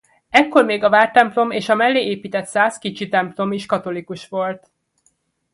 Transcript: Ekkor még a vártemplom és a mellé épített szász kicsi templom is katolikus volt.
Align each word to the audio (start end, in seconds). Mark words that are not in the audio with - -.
Ekkor 0.29 0.65
még 0.65 0.83
a 0.83 0.89
vártemplom 0.89 1.51
és 1.51 1.69
a 1.69 1.75
mellé 1.75 1.99
épített 2.05 2.45
szász 2.45 2.77
kicsi 2.77 3.07
templom 3.09 3.51
is 3.53 3.65
katolikus 3.65 4.27
volt. 4.27 4.71